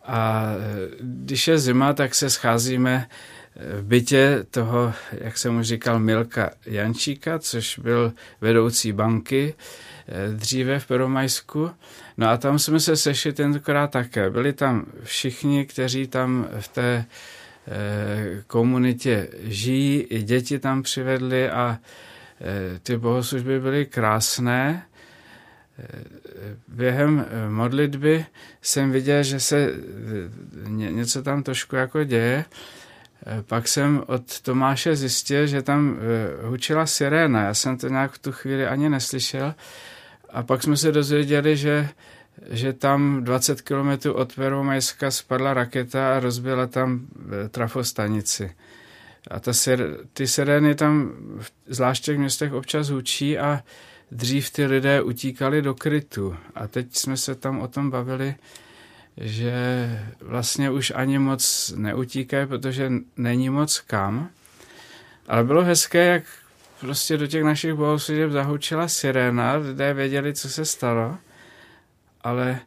[0.07, 0.51] A
[0.99, 3.07] když je zima, tak se scházíme
[3.55, 9.53] v bytě toho, jak jsem už říkal, Milka Jančíka, což byl vedoucí banky
[10.07, 11.71] eh, dříve v Peromajsku.
[12.17, 14.29] No a tam jsme se sešli tentokrát také.
[14.29, 17.05] Byli tam všichni, kteří tam v té
[17.67, 21.79] eh, komunitě žijí, i děti tam přivedli a
[22.41, 24.85] eh, ty bohoslužby byly krásné.
[26.67, 28.25] Během modlitby
[28.61, 29.69] jsem viděl, že se
[30.67, 32.45] něco tam trošku jako děje
[33.41, 37.43] pak jsem od Tomáše zjistil, že tam eh, hučila siréna.
[37.43, 39.53] Já jsem to nějak v tu chvíli ani neslyšel.
[40.29, 41.89] A pak jsme se dozvěděli, že,
[42.49, 47.07] že tam 20 kilometrů od Peromajska spadla raketa a rozbila tam
[47.45, 48.55] eh, trafostanici.
[49.31, 51.11] A ta sir, ty sirény tam,
[51.67, 53.63] zvláště v městech, občas hučí a
[54.11, 56.37] dřív ty lidé utíkali do krytu.
[56.55, 58.35] A teď jsme se tam o tom bavili,
[59.17, 59.53] že
[60.21, 64.29] vlastně už ani moc neutíkají, protože není moc kam.
[65.27, 66.23] Ale bylo hezké, jak
[66.79, 71.17] prostě do těch našich bohoslužeb zahučila siréna, lidé věděli, co se stalo,
[72.21, 72.59] ale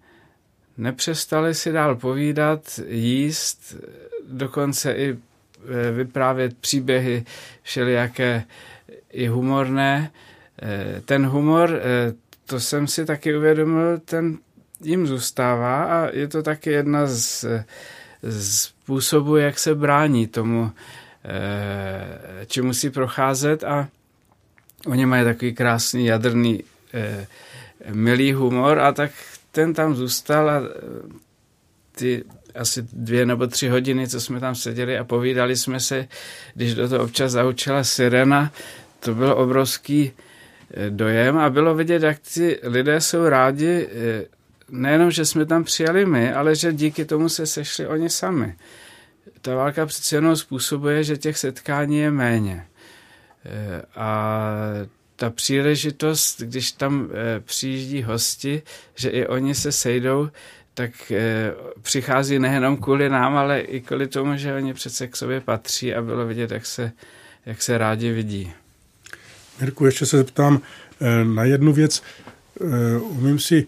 [0.77, 3.77] nepřestali si dál povídat, jíst,
[4.29, 7.25] dokonce i e, vyprávět příběhy
[7.63, 8.45] všelijaké
[9.11, 10.11] i humorné.
[10.63, 11.81] E, ten humor, e,
[12.47, 14.39] to jsem si taky uvědomil, ten
[14.81, 17.45] jim zůstává a je to taky jedna z,
[18.23, 20.73] z způsobů, jak se brání tomu,
[21.25, 23.89] eh, či musí procházet a
[24.87, 26.65] oni mají takový krásný jadrný
[26.95, 27.27] eh,
[27.93, 29.11] milý humor a tak
[29.53, 30.63] ten tam zůstal a
[31.93, 32.25] ty
[32.55, 36.09] asi dvě nebo tři hodiny, co jsme tam seděli a povídali jsme se,
[36.55, 38.53] když do toho občas zaučila sirena,
[39.01, 40.13] to byl obrovský
[40.91, 43.89] dojem a bylo vidět, jak ti lidé jsou rádi,
[44.69, 48.57] nejenom, že jsme tam přijali my, ale že díky tomu se sešli oni sami.
[49.41, 52.67] Ta válka přeci jenom způsobuje, že těch setkání je méně.
[53.97, 54.51] A
[55.17, 57.11] ta příležitost, když tam
[57.45, 58.63] přijíždí hosti,
[58.95, 60.31] že i oni se sejdou,
[60.79, 61.53] tak e,
[61.83, 66.03] přichází nejenom kvůli nám, ale i kvůli tomu, že oni přece k sobě patří a
[66.03, 66.93] bylo vidět, jak se,
[67.47, 68.53] jak se rádi vidí.
[69.61, 70.61] Mirku, ještě se zeptám
[71.01, 72.03] e, na jednu věc.
[72.61, 73.67] E, umím si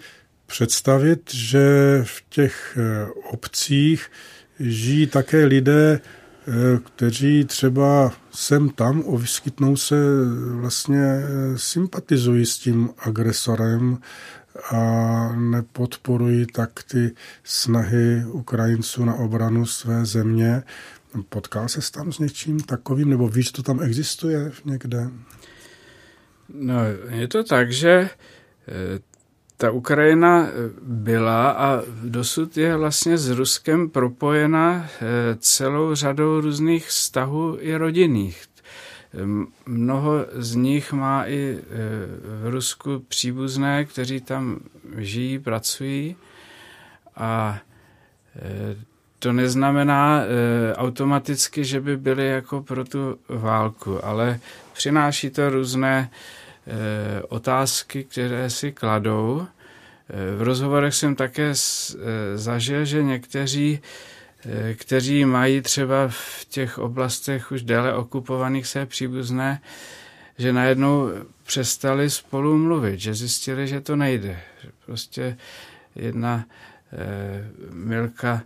[0.51, 1.61] představit, že
[2.05, 2.79] v těch
[3.31, 4.11] obcích
[4.61, 6.01] žijí také lidé,
[6.85, 9.97] kteří třeba sem tam vyskytnou se
[10.53, 11.03] vlastně
[11.57, 13.99] sympatizují s tím agresorem,
[14.71, 20.63] a nepodporují tak ty snahy Ukrajinců na obranu své země.
[21.29, 25.11] Potkal se tam s něčím takovým, nebo víš, to tam existuje někde?
[26.55, 26.75] No,
[27.09, 28.11] je to tak, že eh,
[29.61, 30.49] ta Ukrajina
[30.83, 35.07] byla a dosud je vlastně s Ruskem propojena eh,
[35.39, 38.45] celou řadou různých vztahů i rodinných.
[39.67, 41.63] Mnoho z nich má i e,
[42.43, 44.61] v Rusku příbuzné, kteří tam
[44.97, 46.17] žijí, pracují
[47.17, 47.59] a
[49.19, 50.23] to neznamená
[50.75, 54.41] automaticky, že by byli jako pro tu válku, ale
[54.73, 56.11] přináší to různé
[57.29, 59.47] otázky, které si kladou.
[60.37, 61.53] V rozhovorech jsem také
[62.35, 63.81] zažil, že někteří
[64.47, 69.61] Eh, kteří mají třeba v těch oblastech už déle okupovaných své příbuzné,
[70.39, 71.09] že najednou
[71.43, 74.41] přestali spolu mluvit, že zjistili, že to nejde.
[74.87, 75.37] Prostě
[75.97, 76.45] jedna
[76.93, 78.43] eh, Milka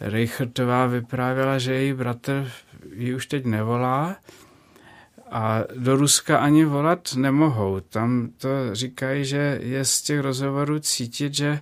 [0.00, 2.50] Reichertová vyprávěla, že její bratr
[2.94, 4.16] ji už teď nevolá
[5.32, 7.80] a do Ruska ani volat nemohou.
[7.80, 11.60] Tam to říkají, že je z těch rozhovorů cítit, že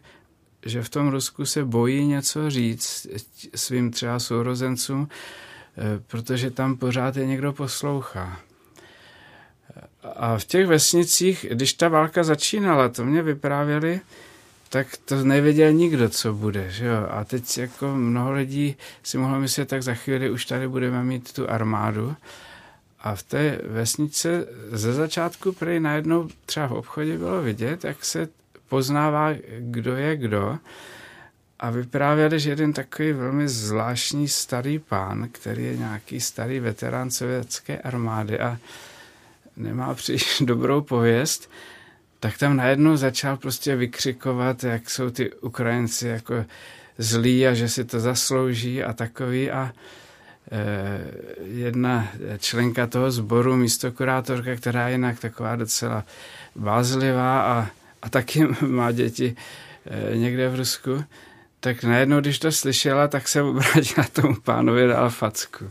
[0.66, 3.06] že v tom Rusku se bojí něco říct
[3.54, 8.40] svým třeba sourozencům, eh, protože tam pořád je někdo poslouchá.
[10.16, 14.00] A v těch vesnicích, když ta válka začínala, to mě vyprávěli,
[14.68, 16.70] tak to nevěděl nikdo, co bude.
[16.70, 17.06] Že jo?
[17.10, 21.32] A teď jako mnoho lidí si mohlo myslet, tak za chvíli už tady budeme mít
[21.32, 22.16] tu armádu.
[23.00, 28.28] A v té vesnice ze začátku prej najednou třeba v obchodě bylo vidět, jak se
[28.68, 30.58] poznává, kdo je kdo.
[31.58, 37.78] A vyprávěli, že jeden takový velmi zvláštní starý pán, který je nějaký starý veterán sovětské
[37.78, 38.58] armády a
[39.56, 41.50] nemá příliš dobrou pověst,
[42.20, 46.44] tak tam najednou začal prostě vykřikovat, jak jsou ty Ukrajinci jako
[46.98, 49.72] zlí a že si to zaslouží a takový a
[51.44, 56.04] jedna členka toho sboru, místokurátorka, která je jinak taková docela
[56.56, 57.68] bázlivá a
[58.02, 59.36] a taky má děti
[59.86, 61.04] eh, někde v Rusku,
[61.60, 65.70] tak najednou, když to slyšela, tak se obrátila tomu pánovi dal facku.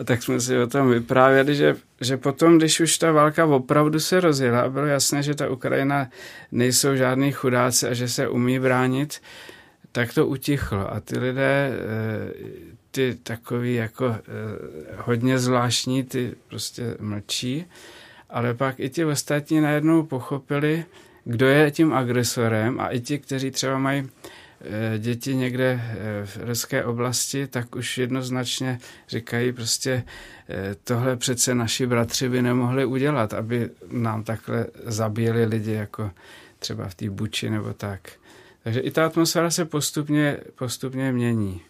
[0.00, 4.00] A tak jsme si o tom vyprávěli, že, že potom, když už ta válka opravdu
[4.00, 6.08] se rozjela bylo jasné, že ta Ukrajina
[6.52, 9.22] nejsou žádný chudáci a že se umí bránit,
[9.92, 10.94] tak to utichlo.
[10.94, 14.22] A ty lidé, eh, ty takový jako eh,
[14.96, 17.66] hodně zvláštní, ty prostě mlčí,
[18.30, 20.84] ale pak i ti ostatní najednou pochopili,
[21.24, 24.08] kdo je tím agresorem a i ti, kteří třeba mají
[24.60, 28.78] eh, děti někde eh, v ruské oblasti, tak už jednoznačně
[29.08, 30.04] říkají prostě
[30.48, 36.10] eh, tohle přece naši bratři by nemohli udělat, aby nám takhle zabíjeli lidi jako
[36.58, 38.00] třeba v té buči nebo tak.
[38.62, 41.62] Takže i ta atmosféra se postupně, postupně mění.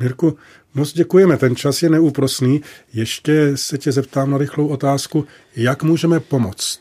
[0.00, 0.38] Mirku,
[0.74, 2.62] moc děkujeme, ten čas je neúprosný.
[2.92, 5.26] Ještě se tě zeptám na rychlou otázku,
[5.56, 6.80] jak můžeme pomoct?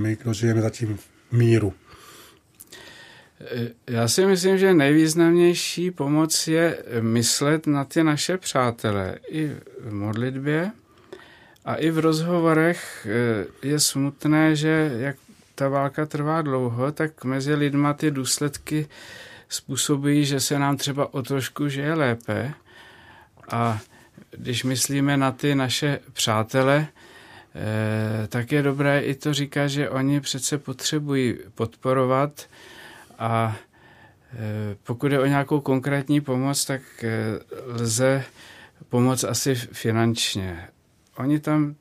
[0.00, 1.74] my, kdo žijeme zatím v míru?
[3.86, 10.70] Já si myslím, že nejvýznamnější pomoc je myslet na ty naše přátele i v modlitbě
[11.64, 15.16] a i v rozhovorech eh, je smutné, že jak
[15.54, 18.88] ta válka trvá dlouho, tak mezi lidma ty důsledky
[19.48, 22.54] způsobují, že se nám třeba o trošku žije lépe
[23.50, 23.80] a
[24.30, 26.88] když myslíme na ty naše přátele,
[27.54, 32.48] Eh, tak je dobré i to říkat, že oni přece potřebují podporovat
[33.18, 33.56] a
[34.32, 37.10] eh, pokud je o nějakou konkrétní pomoc, tak eh,
[37.66, 38.24] lze
[38.88, 40.68] pomoct asi finančně.
[41.16, 41.74] Oni tam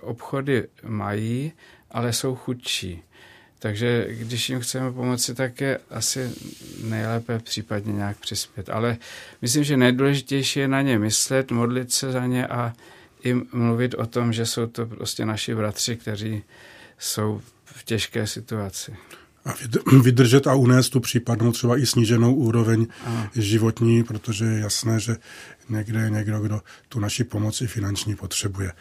[0.00, 1.52] obchody mají,
[1.90, 3.02] ale jsou chudší.
[3.62, 6.30] Takže když jim chceme pomoci, tak je asi
[6.84, 8.70] nejlépe případně nějak přispět.
[8.70, 8.96] Ale
[9.42, 12.72] myslím, že nejdůležitější je na ně myslet, modlit se za ně a
[13.24, 16.42] i mluvit o tom, že jsou to prostě naši bratři, kteří
[16.98, 18.96] jsou v těžké situaci.
[19.44, 19.54] A
[20.02, 23.30] vydržet a unést tu případnou třeba i sníženou úroveň Aha.
[23.34, 25.16] životní, protože je jasné, že
[25.68, 28.72] někde je někdo, kdo tu naši pomoc i finanční potřebuje.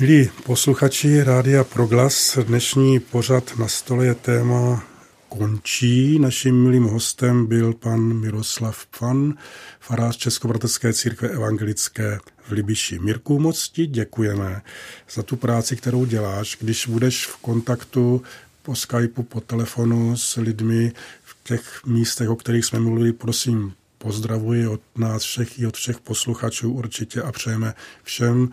[0.00, 4.84] Milí posluchači Rádia Proglas, dnešní pořad na stole je téma
[5.28, 6.18] končí.
[6.18, 9.34] Naším milým hostem byl pan Miroslav Pan,
[9.80, 12.18] farář Českobratrské církve evangelické
[12.48, 12.98] v Libiši.
[12.98, 14.62] Mirku, moc ti děkujeme
[15.10, 16.56] za tu práci, kterou děláš.
[16.60, 18.22] Když budeš v kontaktu
[18.62, 20.92] po Skypeu, po telefonu s lidmi
[21.24, 26.00] v těch místech, o kterých jsme mluvili, prosím, pozdravuji od nás všech i od všech
[26.00, 28.50] posluchačů určitě a přejeme všem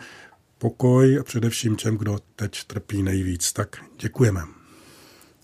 [0.58, 3.54] pokoj a především těm, kdo teď trpí nejvíc.
[3.54, 4.42] Tak děkujeme.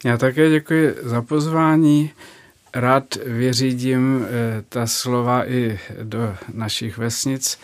[0.06, 2.12] Já také děkuji za pozvání.
[2.74, 7.60] Rád vyřídím eh, ta slova i do našich vesnic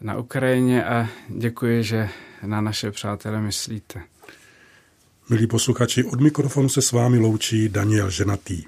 [0.00, 2.08] na Ukrajině a děkuji, že
[2.46, 4.00] na naše přátele myslíte.
[5.28, 8.64] Milí posluchači, od mikrofonu se s vámi loučí Daniel Ženatý.